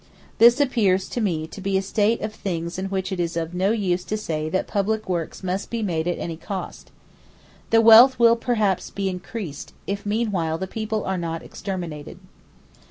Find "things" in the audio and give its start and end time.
2.33-2.79